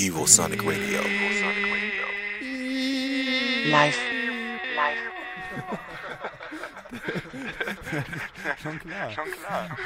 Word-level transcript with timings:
Evosonic 0.00 0.62
Radio. 0.62 1.00
Live. 3.68 3.98
Live. 4.76 5.02
Schon 8.62 8.78
klar. 8.78 9.10
Schon 9.10 9.24
klar. 9.32 9.76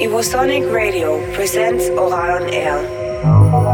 Evosonic 0.00 0.64
Radio 0.72 1.20
presents 1.34 1.88
Ohral 1.90 2.42
on 2.42 2.48
Air. 2.48 3.67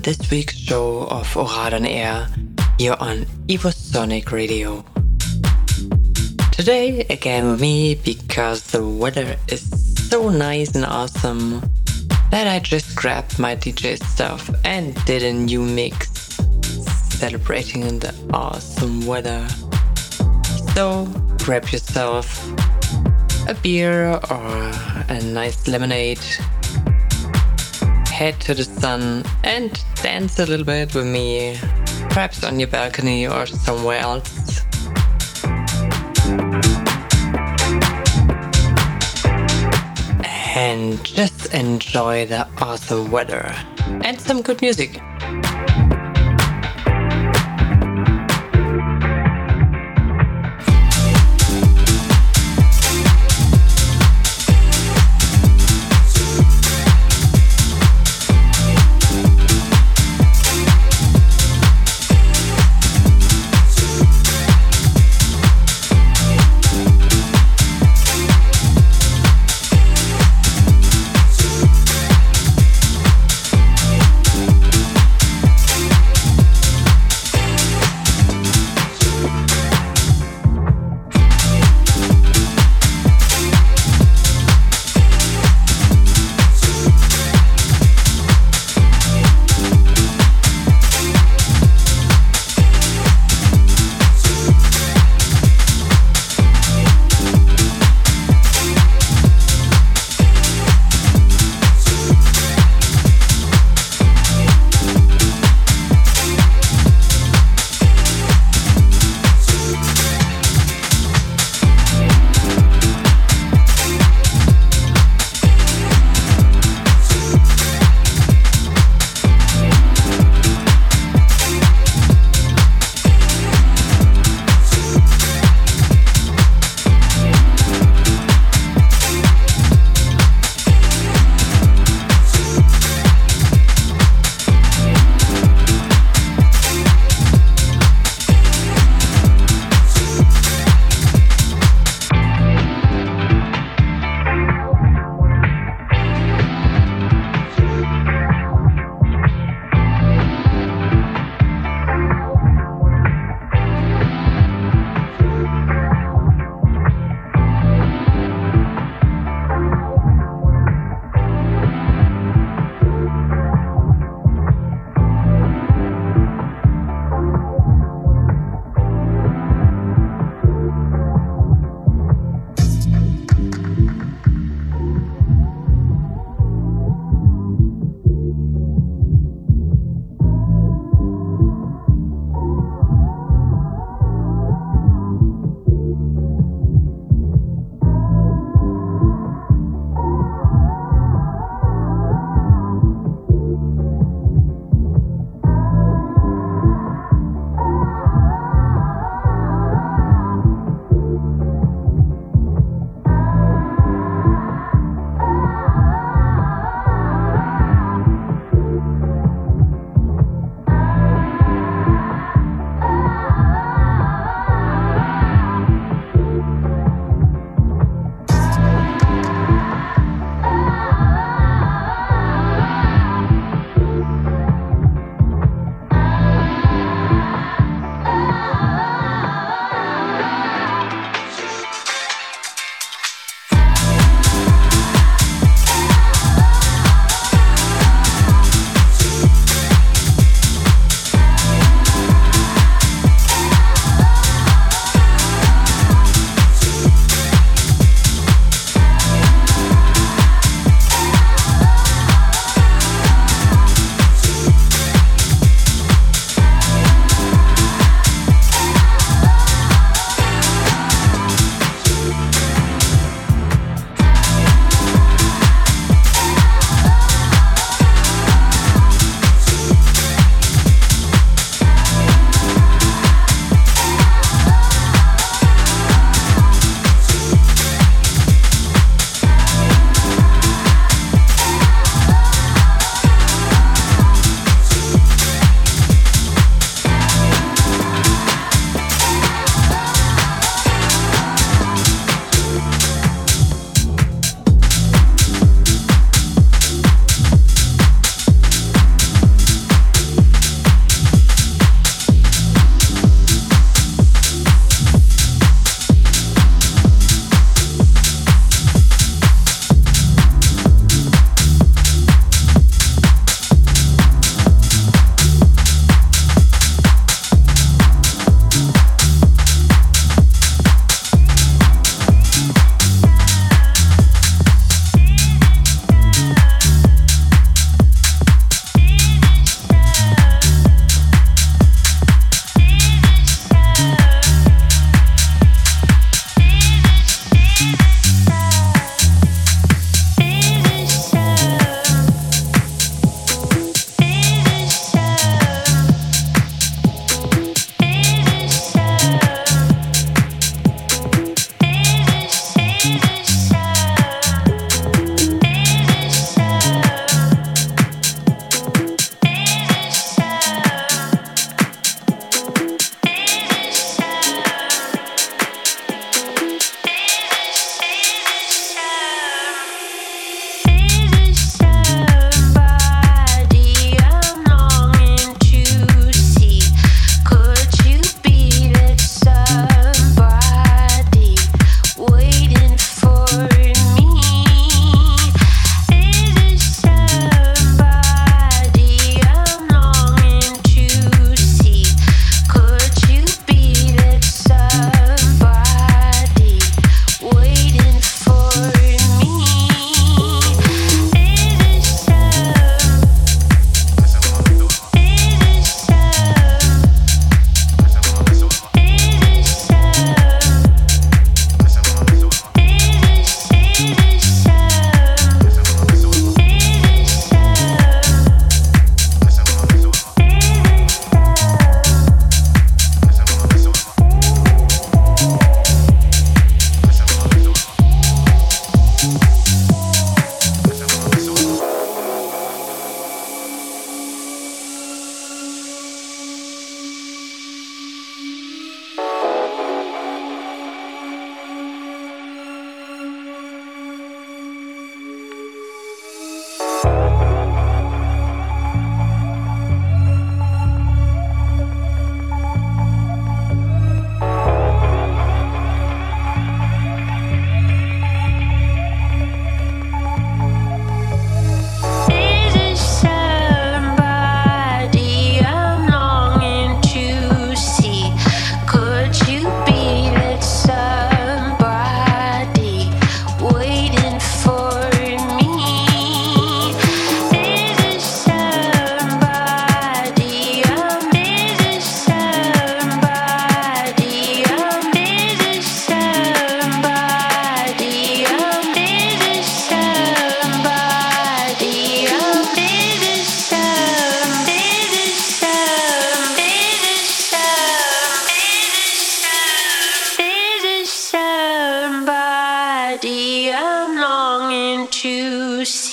This 0.00 0.30
week's 0.30 0.56
show 0.56 1.02
of 1.08 1.26
Ohral 1.34 1.74
on 1.74 1.84
Air 1.84 2.26
here 2.78 2.96
on 2.98 3.26
Evosonic 3.46 4.32
Radio. 4.32 4.82
Today 6.50 7.04
again 7.10 7.50
with 7.50 7.60
me 7.60 7.96
because 7.96 8.62
the 8.68 8.88
weather 8.88 9.36
is 9.48 9.68
so 10.08 10.30
nice 10.30 10.74
and 10.74 10.86
awesome 10.86 11.60
that 12.30 12.46
I 12.46 12.58
just 12.60 12.96
grabbed 12.96 13.38
my 13.38 13.54
DJ 13.54 14.02
stuff 14.02 14.50
and 14.64 14.94
did 15.04 15.22
a 15.22 15.32
new 15.32 15.60
mix 15.60 16.10
celebrating 17.18 17.98
the 17.98 18.14
awesome 18.32 19.04
weather. 19.04 19.46
So 20.74 21.04
grab 21.44 21.68
yourself 21.68 22.42
a 23.46 23.54
beer 23.62 24.18
or 24.30 24.70
a 25.10 25.20
nice 25.22 25.68
lemonade 25.68 26.18
head 28.22 28.40
to 28.40 28.54
the 28.54 28.62
sun 28.62 29.24
and 29.42 29.84
dance 30.00 30.38
a 30.38 30.46
little 30.46 30.64
bit 30.64 30.94
with 30.94 31.04
me, 31.04 31.58
perhaps 32.10 32.44
on 32.44 32.60
your 32.60 32.68
balcony 32.68 33.26
or 33.26 33.46
somewhere 33.46 33.98
else. 33.98 34.62
And 40.54 41.02
just 41.02 41.52
enjoy 41.52 42.26
the 42.26 42.46
awesome 42.58 43.10
weather 43.10 43.52
and 44.04 44.20
some 44.20 44.40
good 44.40 44.62
music. 44.62 45.00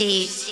Peace. 0.10 0.49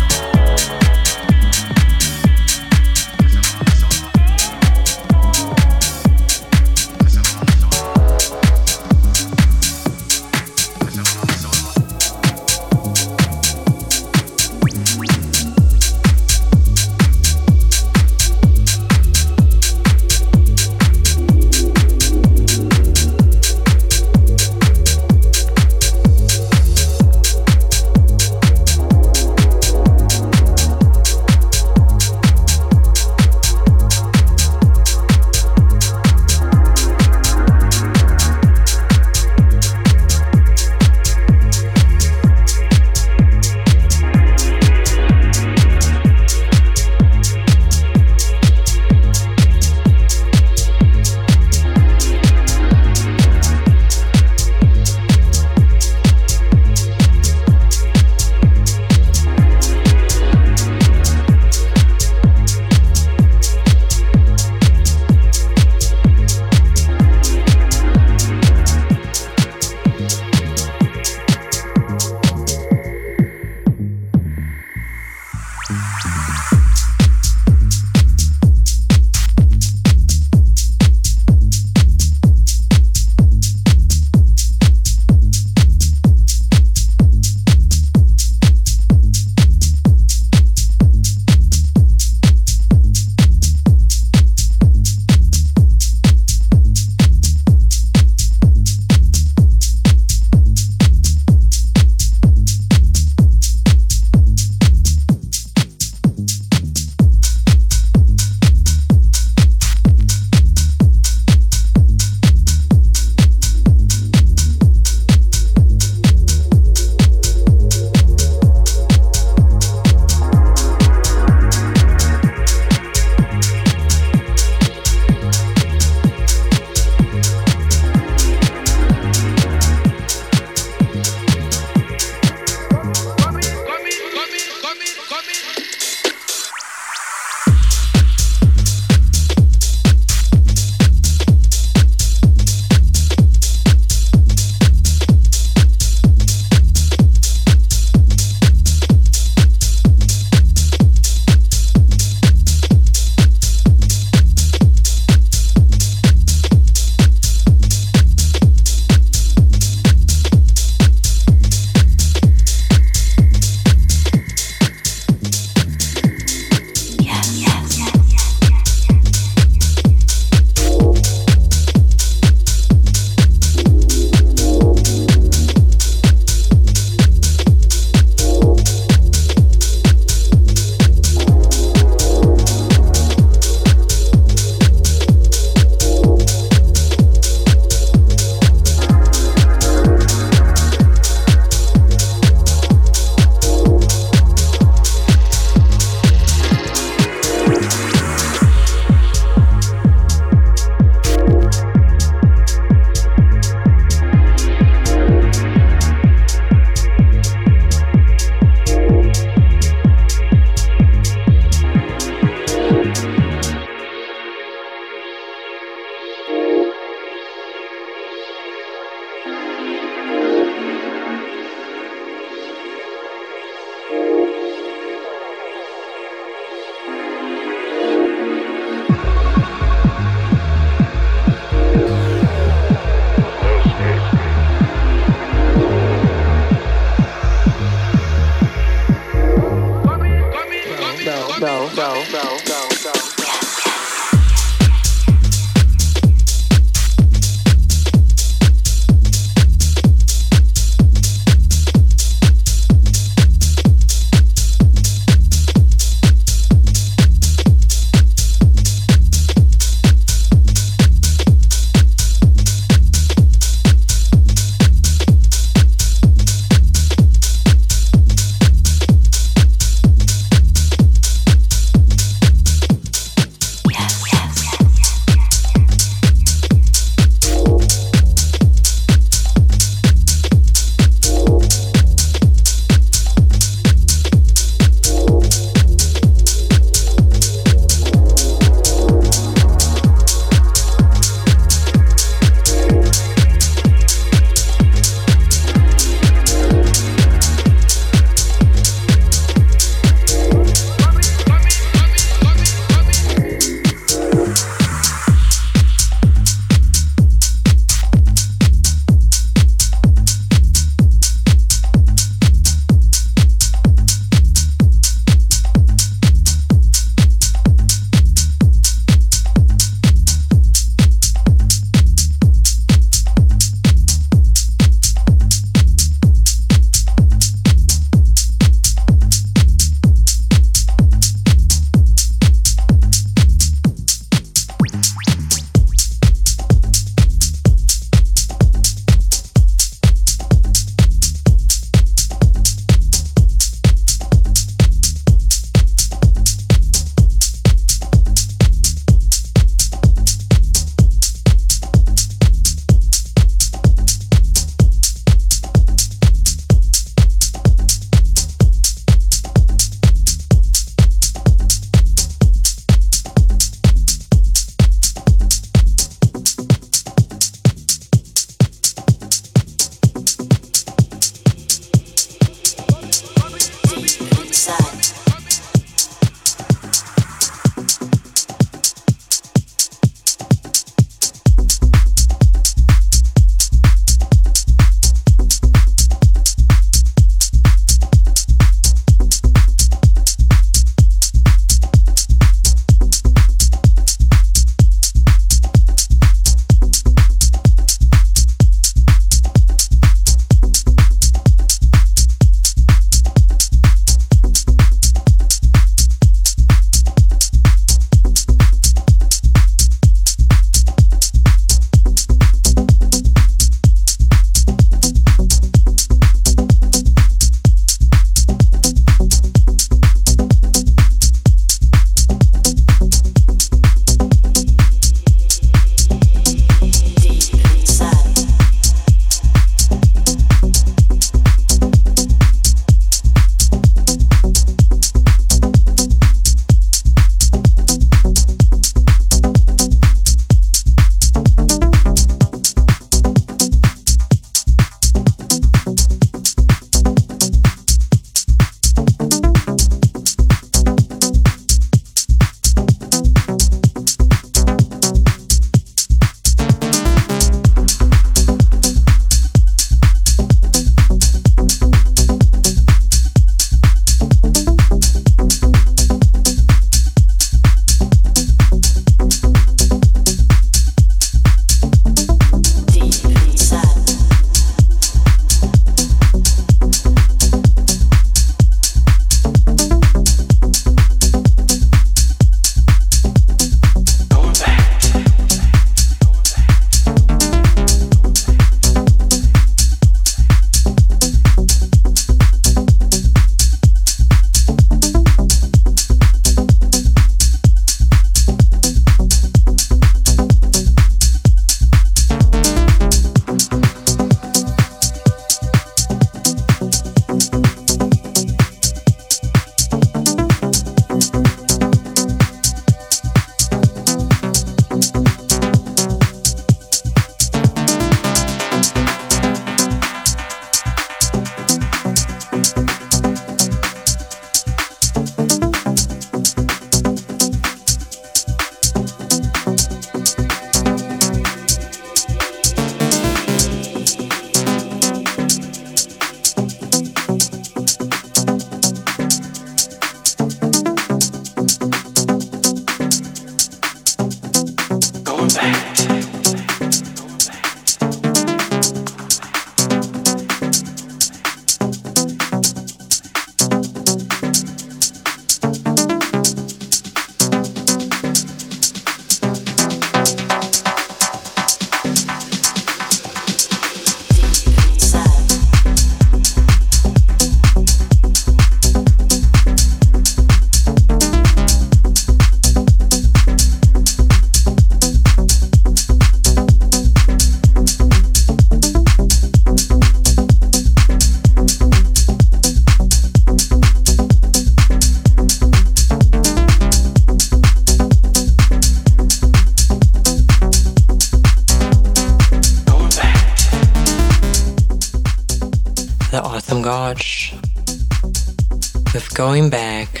Going 599.18 599.50
Back 599.50 600.00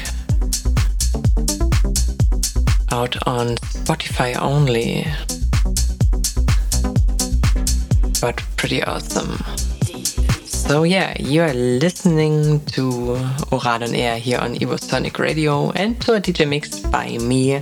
out 2.92 3.16
on 3.26 3.56
Spotify 3.74 4.36
only, 4.40 5.08
but 8.20 8.36
pretty 8.56 8.80
awesome. 8.84 9.36
So 10.44 10.84
yeah, 10.84 11.16
you 11.18 11.42
are 11.42 11.52
listening 11.52 12.64
to 12.66 13.16
Ohral 13.50 13.82
on 13.82 13.92
Air 13.92 14.20
here 14.20 14.38
on 14.38 14.54
Evosonic 14.54 15.18
Radio 15.18 15.72
and 15.72 16.00
to 16.02 16.12
a 16.12 16.20
DJ 16.20 16.48
mix 16.48 16.78
by 16.78 17.18
me 17.18 17.60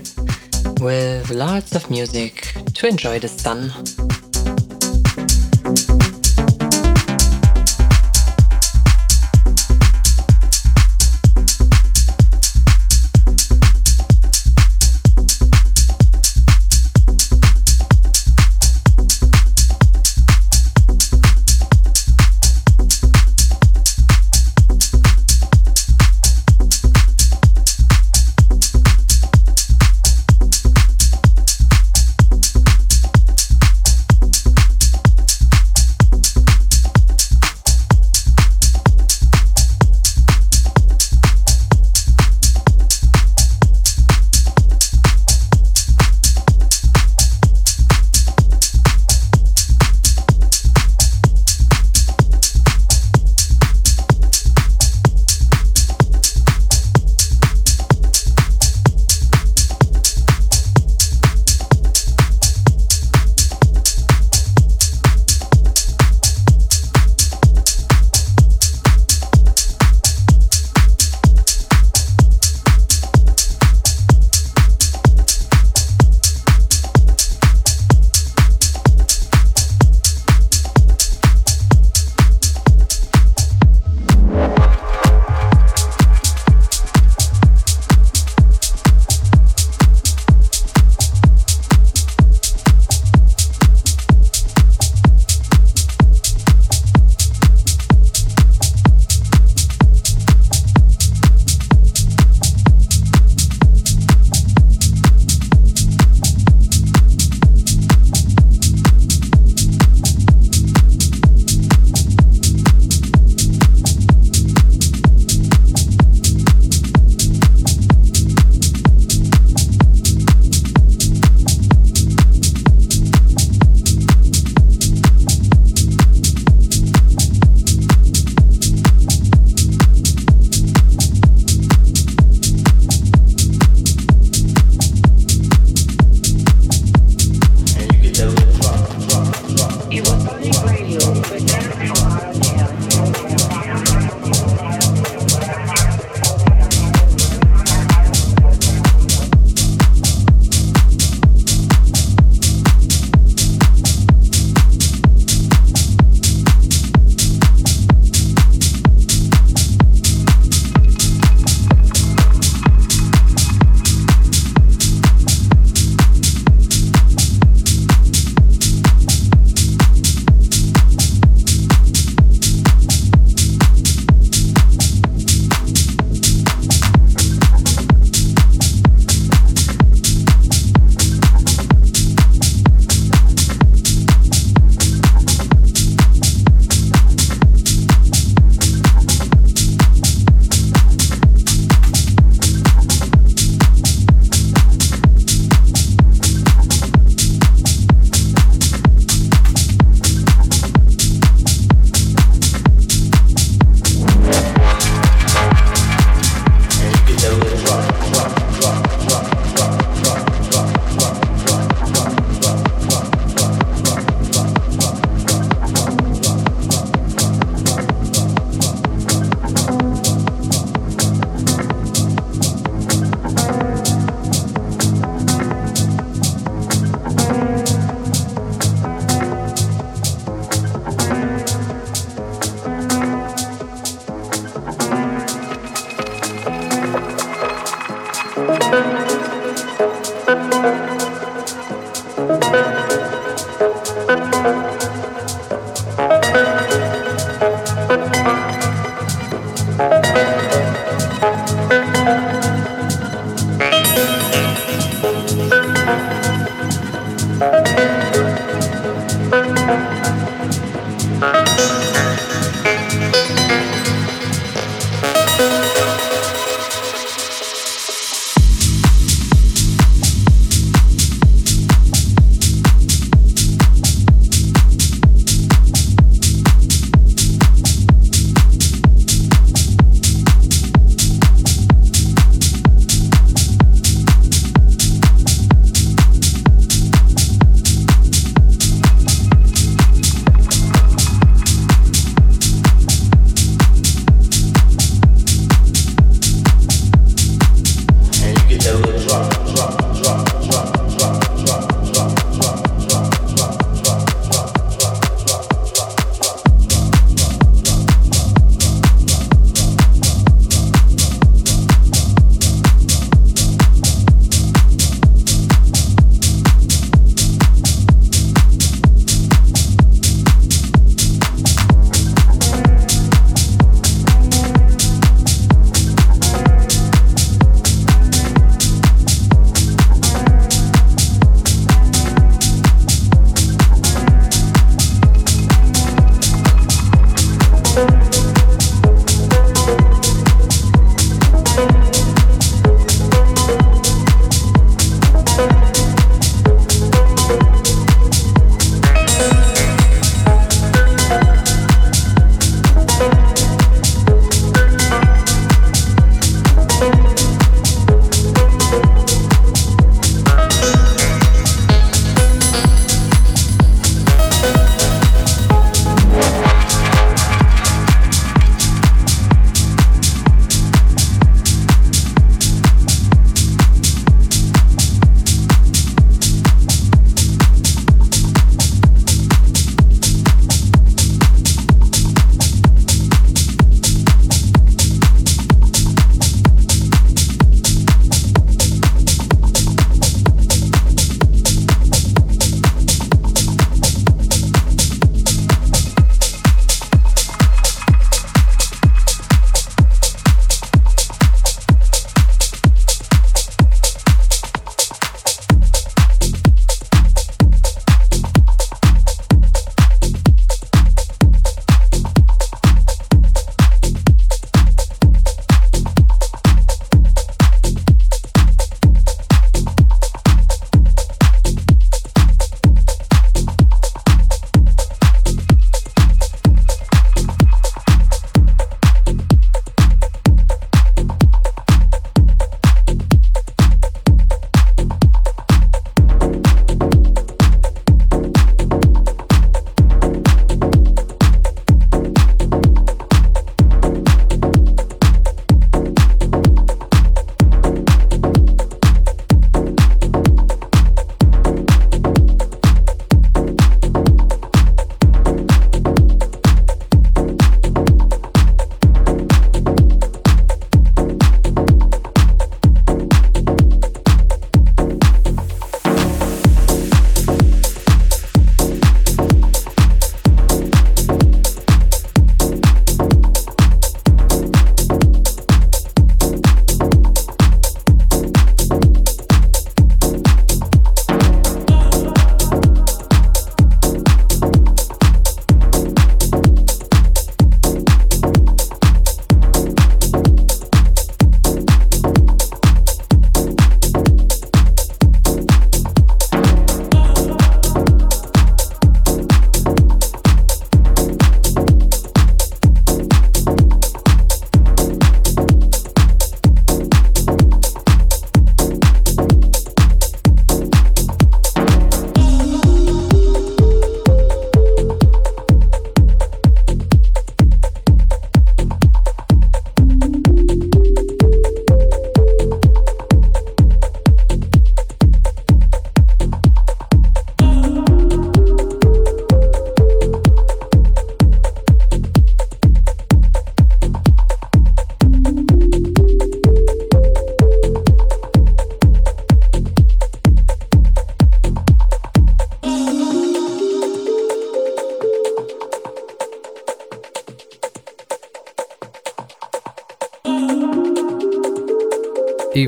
with 0.82 1.30
lots 1.30 1.74
of 1.74 1.88
music 1.88 2.52
to 2.74 2.86
enjoy 2.86 3.18
the 3.18 3.28
sun. 3.28 3.72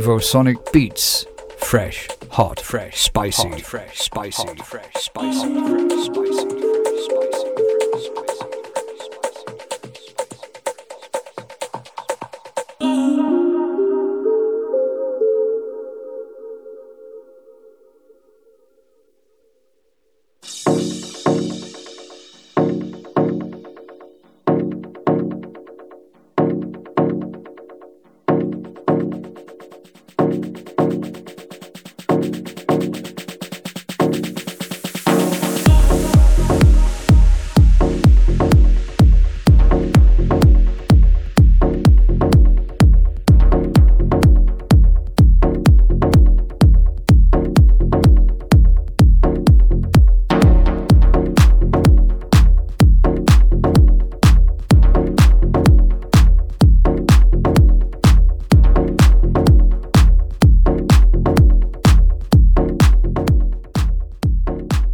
Evosonic 0.09 0.73
Beats. 0.73 1.27
Fresh, 1.59 2.09
hot, 2.31 2.59
fresh, 2.61 2.99
spicy, 2.99 3.47
hot, 3.47 3.61
fresh, 3.61 3.99
spicy, 3.99 4.43
hot, 4.43 4.67
fresh, 4.67 4.95
spicy, 4.95 5.51
fresh, 5.51 5.53
spicy. 5.53 5.78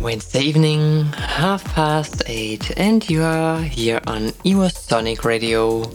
Evening, 0.05 1.05
half 1.15 1.65
past 1.65 2.23
eight, 2.27 2.77
and 2.77 3.09
you 3.09 3.23
are 3.23 3.59
here 3.59 4.03
on 4.07 4.33
Sonic 4.69 5.25
Radio. 5.25 5.91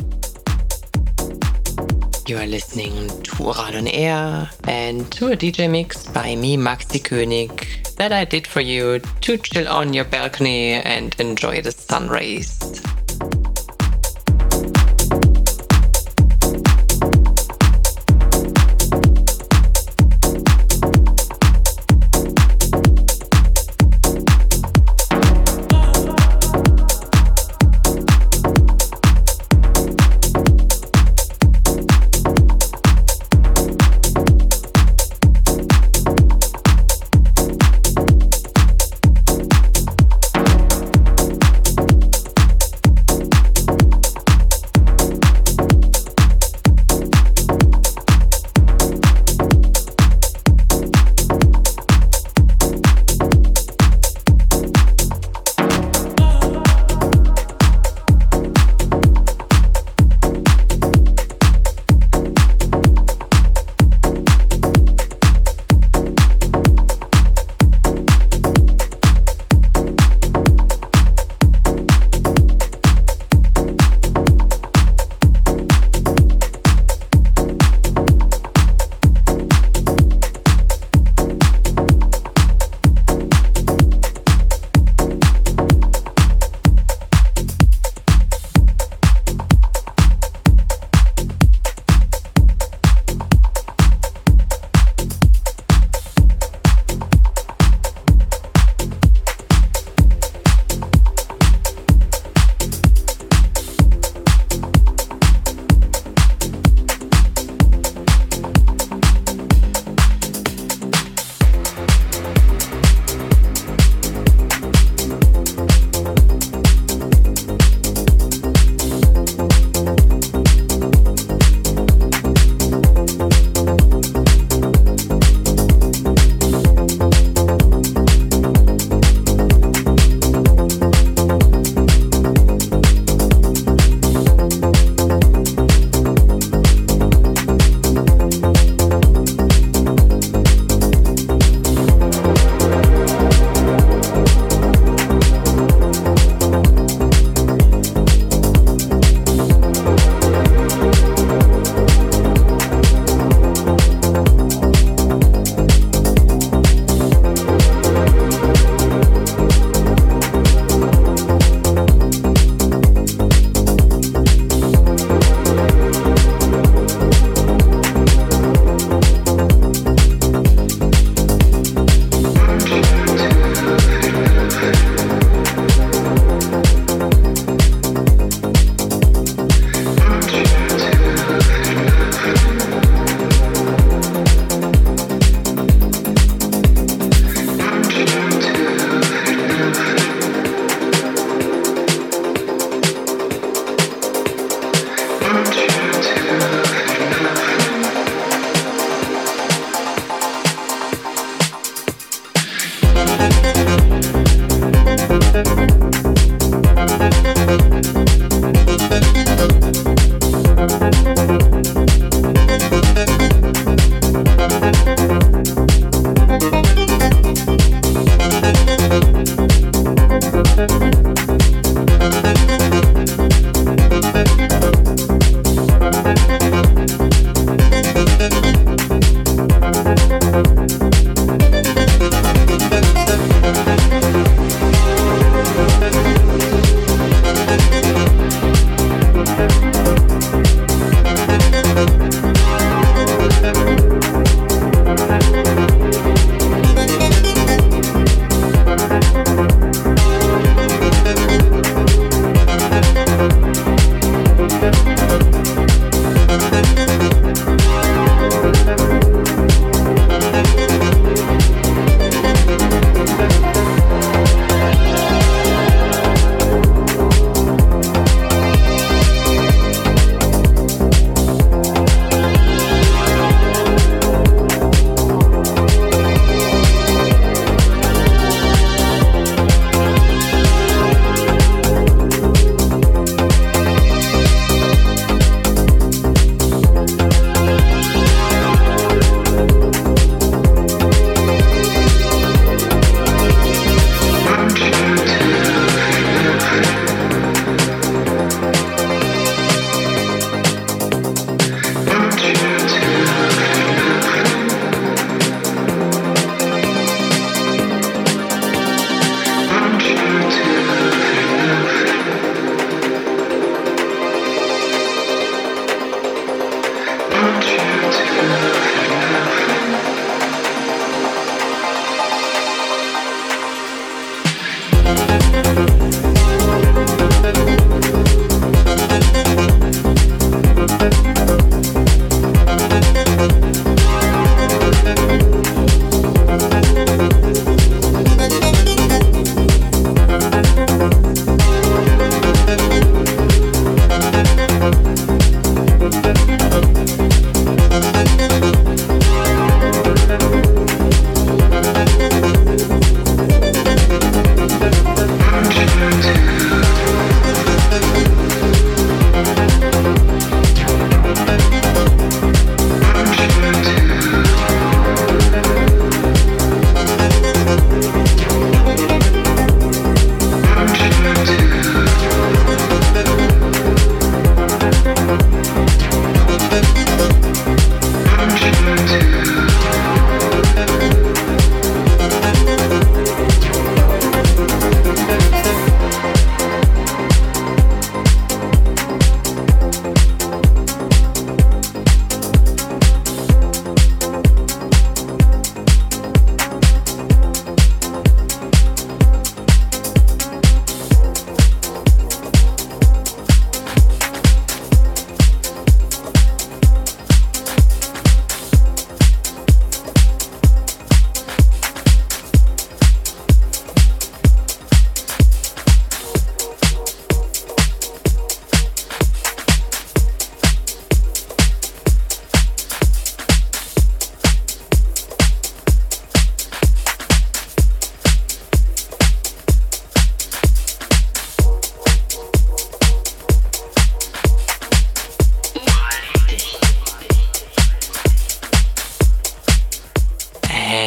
You 2.28 2.38
are 2.38 2.48
listening 2.48 3.08
to 3.08 3.32
Ohral 3.34 3.78
On 3.78 3.88
Air 3.88 4.50
and 4.64 5.12
to 5.12 5.28
a 5.28 5.38
DJ 5.38 5.70
mix 5.70 6.08
by 6.08 6.36
me, 6.36 6.58
Maxie 6.58 7.00
König, 7.00 7.96
that 7.98 8.12
I 8.12 8.26
did 8.26 8.48
for 8.48 8.62
you 8.62 8.98
to 8.98 9.38
chill 9.38 9.68
on 9.68 9.94
your 9.94 10.06
balcony 10.06 10.72
and 10.72 11.16
enjoy 11.20 11.62
the 11.62 11.72
sun 11.72 12.10
rays. 12.10 12.58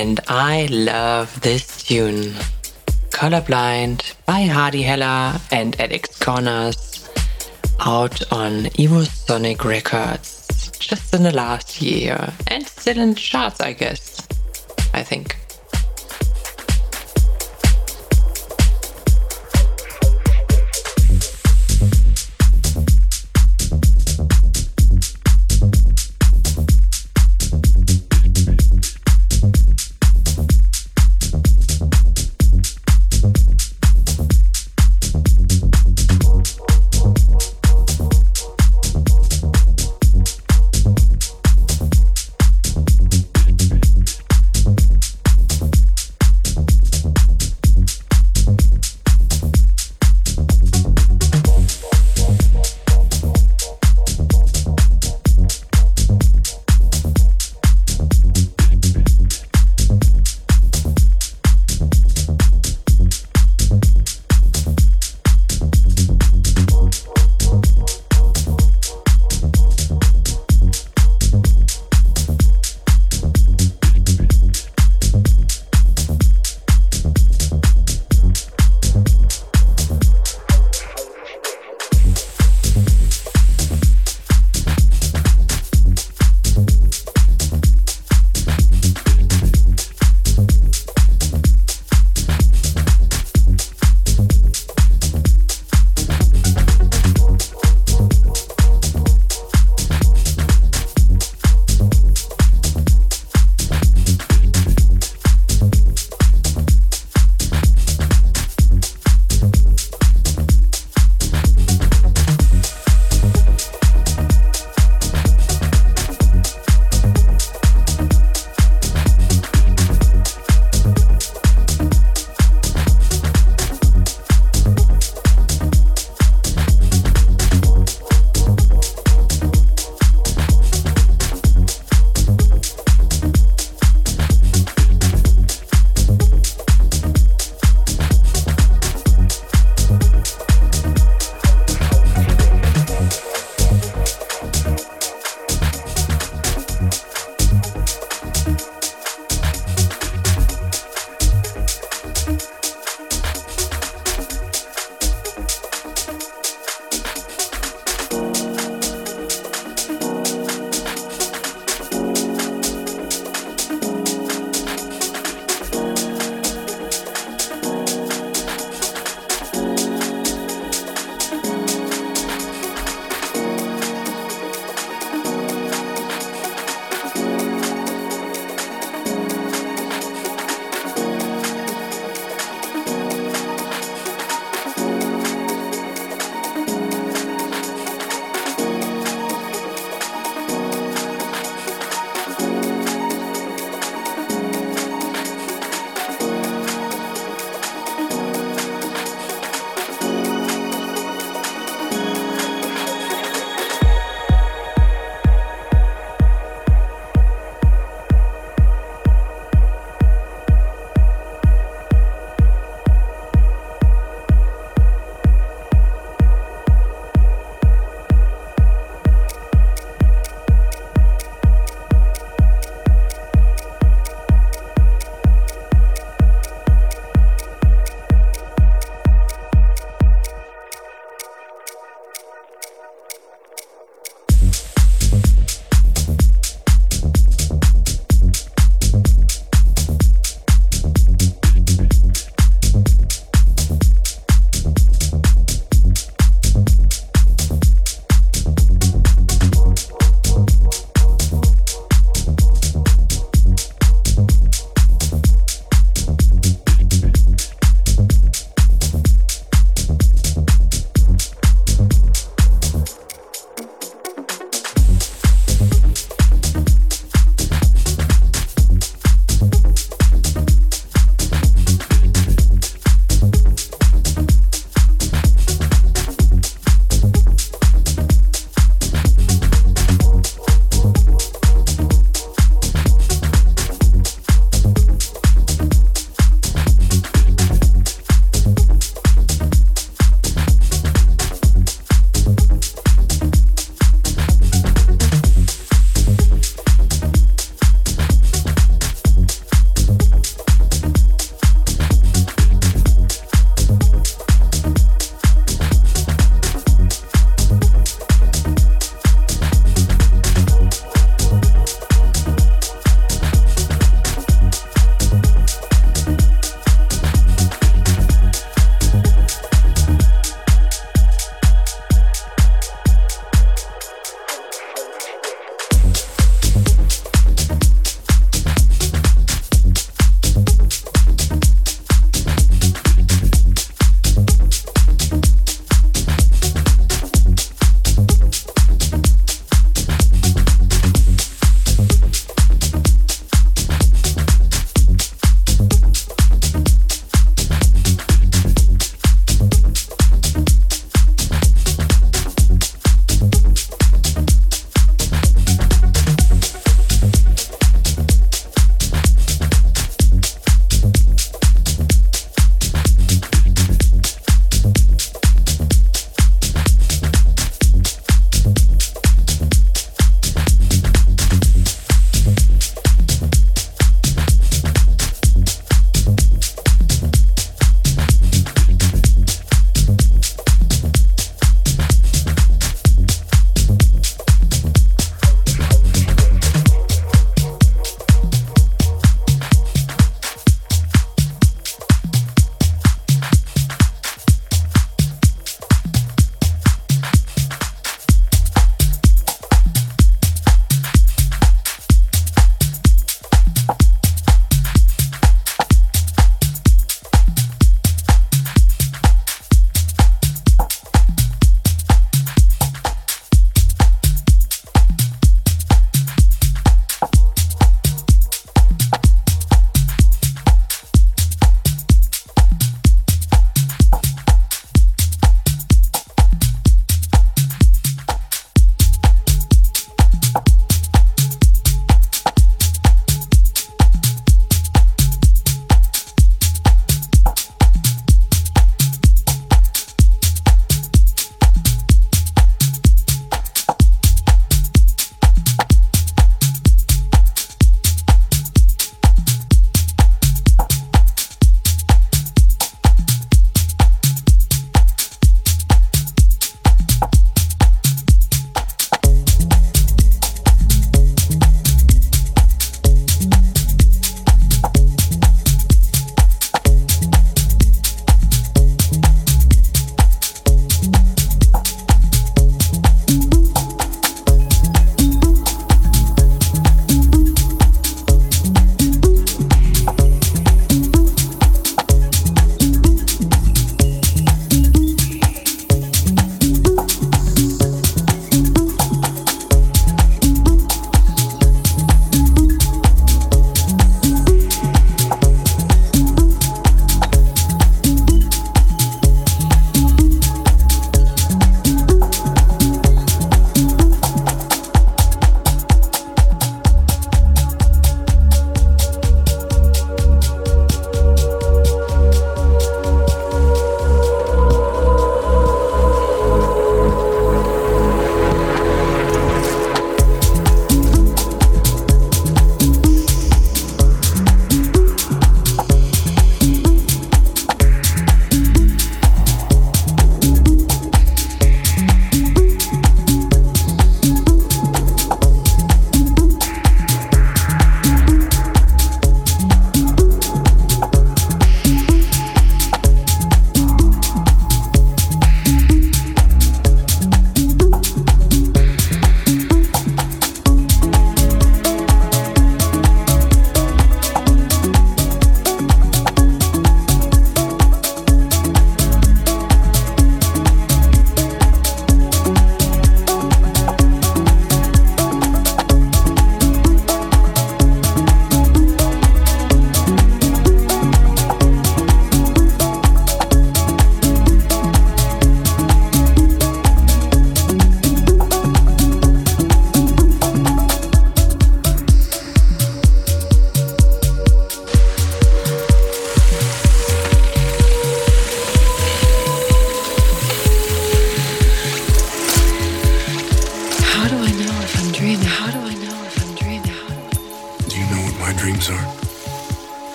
And 0.00 0.18
I 0.28 0.66
love 0.70 1.42
this 1.42 1.82
tune. 1.82 2.32
Colorblind 3.10 4.14
by 4.24 4.44
Hardy 4.44 4.80
Heller 4.80 5.38
and 5.52 5.78
Alex 5.78 6.18
Corners 6.18 7.06
out 7.80 8.32
on 8.32 8.64
Evosonic 8.80 9.62
Records 9.62 10.70
just 10.78 11.12
in 11.12 11.22
the 11.22 11.32
last 11.32 11.82
year 11.82 12.32
and 12.46 12.66
still 12.66 12.98
in 12.98 13.14
charts, 13.14 13.60
I 13.60 13.74
guess. 13.74 14.26
I 14.94 15.02
think. 15.02 15.39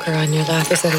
Poker 0.00 0.16
on 0.16 0.32
your 0.32 0.44
lap. 0.44 0.70
Is 0.70 0.82
that 0.82 0.89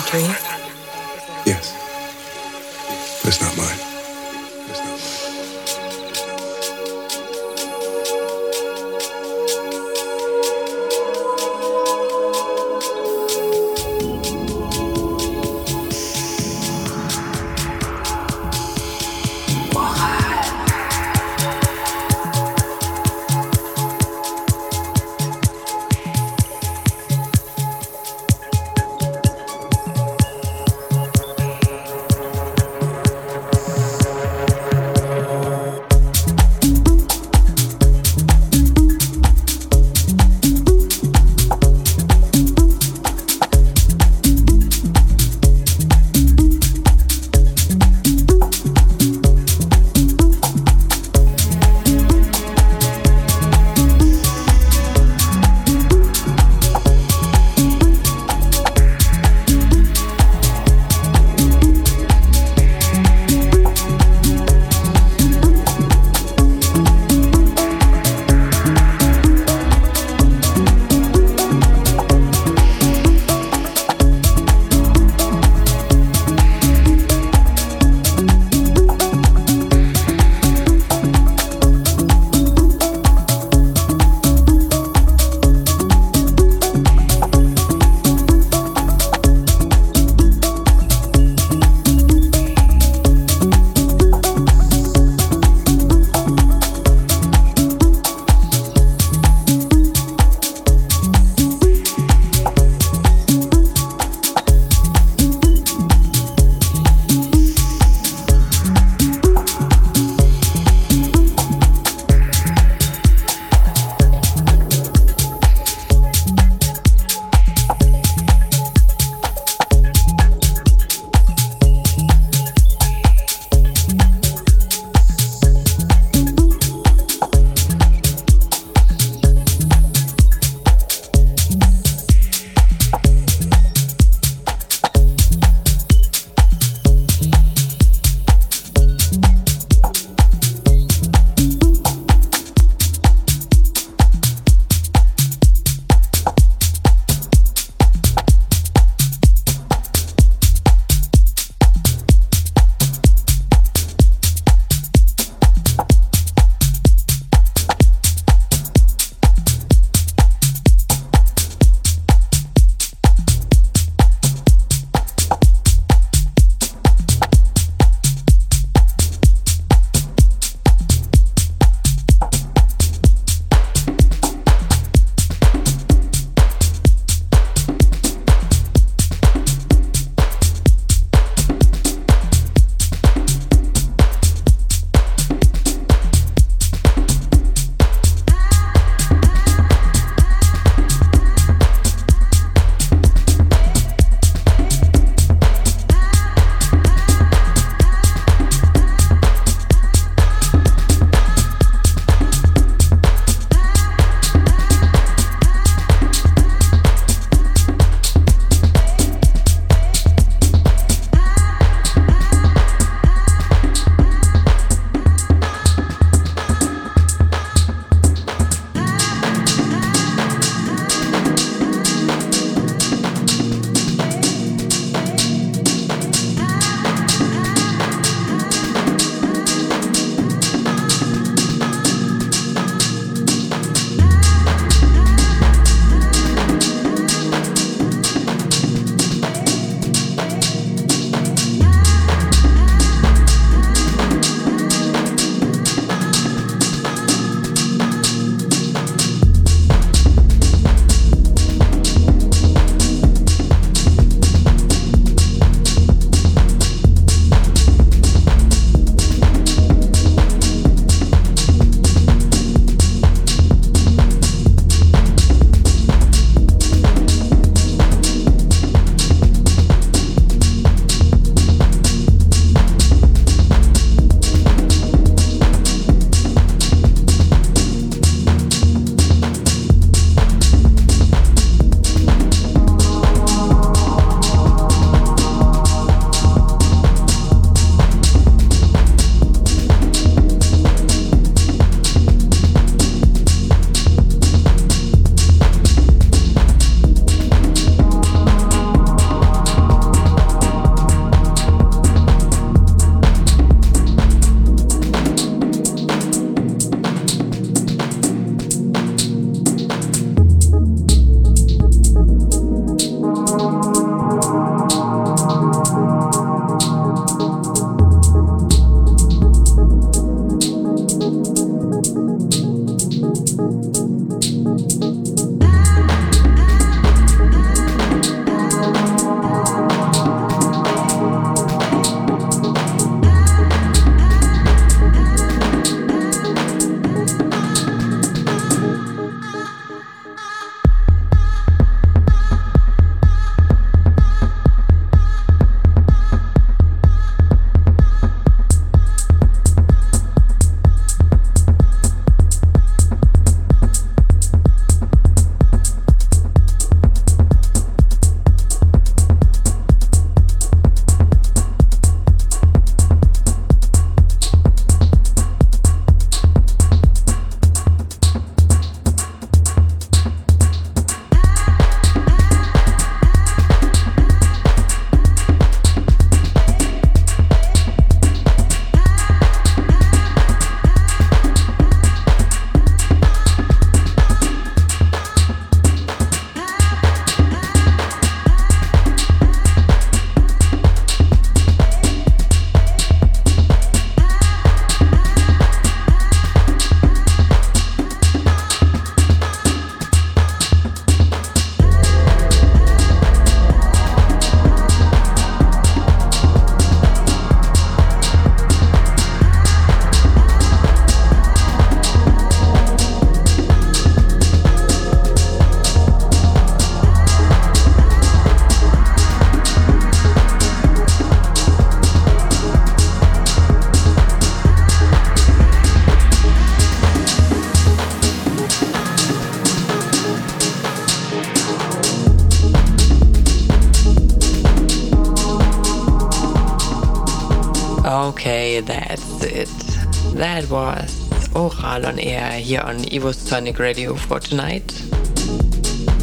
Evosonic 442.92 443.58
Radio 443.58 443.96
for 443.96 444.20
tonight. 444.20 444.84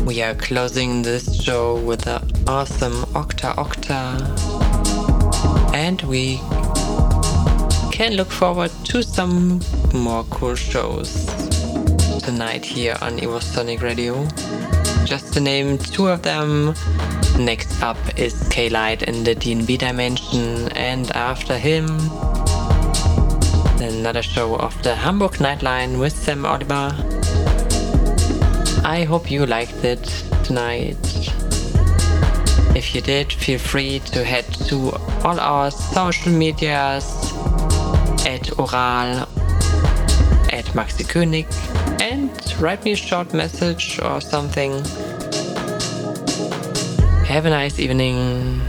We 0.07 0.23
are 0.23 0.35
closing 0.35 1.03
this 1.03 1.39
show 1.39 1.77
with 1.77 2.01
the 2.03 2.17
awesome 2.47 3.05
Octa 3.13 3.55
Octa. 3.57 4.05
And 5.75 6.01
we 6.03 6.39
can 7.93 8.15
look 8.15 8.31
forward 8.31 8.71
to 8.85 9.03
some 9.03 9.61
more 9.93 10.25
cool 10.31 10.55
shows 10.55 11.27
tonight 12.23 12.65
here 12.65 12.97
on 13.03 13.19
Evosonic 13.19 13.83
Radio. 13.83 14.27
Just 15.05 15.35
to 15.35 15.41
name 15.41 15.77
two 15.77 16.09
of 16.09 16.23
them, 16.23 16.75
next 17.39 17.83
up 17.83 17.99
is 18.19 18.49
K-Light 18.49 19.03
in 19.03 19.25
the 19.25 19.35
D&B 19.35 19.77
Dimension, 19.77 20.73
and 20.73 21.11
after 21.11 21.59
him, 21.59 21.87
another 23.89 24.23
show 24.23 24.55
of 24.57 24.83
the 24.83 24.95
Hamburg 24.95 25.33
Nightline 25.33 25.99
with 25.99 26.13
Sam 26.13 26.45
Oliver. 26.45 26.95
I 28.85 29.05
hope 29.09 29.31
you 29.31 29.47
liked 29.47 29.83
it 29.85 30.05
tonight. 30.45 30.97
If 32.77 32.95
you 32.95 33.01
did, 33.01 33.33
feel 33.33 33.59
free 33.59 34.01
to 34.13 34.25
head 34.25 34.45
to 34.69 34.93
all 35.25 35.41
our 35.41 35.71
social 35.71 36.33
medias 36.33 37.07
at 38.27 38.45
Ohral, 38.59 39.27
at 40.53 40.75
Maxie 40.75 41.05
König, 41.05 41.47
and 42.01 42.31
write 42.61 42.85
me 42.85 42.93
a 42.93 42.97
short 42.97 43.33
message 43.33 43.99
or 44.03 44.21
something. 44.21 44.73
Have 47.25 47.47
a 47.47 47.51
nice 47.51 47.79
evening, 47.79 48.61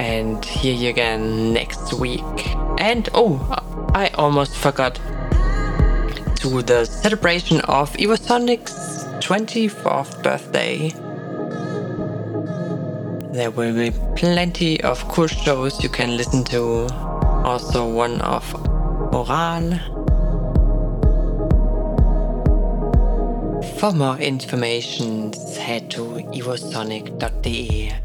and 0.00 0.44
hear 0.44 0.74
you 0.74 0.90
again 0.90 1.52
next 1.52 1.94
week. 1.94 2.53
And 2.78 3.08
oh, 3.14 3.38
I 3.94 4.08
almost 4.14 4.56
forgot 4.56 4.96
to 6.36 6.62
the 6.62 6.84
celebration 6.84 7.60
of 7.62 7.92
Evosonic's 7.94 9.04
24th 9.24 10.22
birthday. 10.22 10.90
There 13.32 13.50
will 13.50 13.74
be 13.74 13.90
plenty 14.14 14.80
of 14.82 15.06
cool 15.08 15.26
shows 15.26 15.82
you 15.82 15.88
can 15.88 16.16
listen 16.16 16.44
to. 16.44 16.86
Also, 17.44 17.88
one 17.88 18.20
of 18.20 18.44
Ohral. 19.12 19.80
For 23.80 23.92
more 23.92 24.18
information, 24.18 25.32
head 25.58 25.90
to 25.92 26.02
evosonic.de. 26.32 28.03